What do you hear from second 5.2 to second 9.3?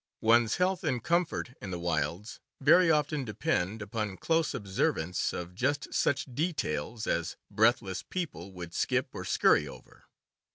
of just such details as breathless people would skip or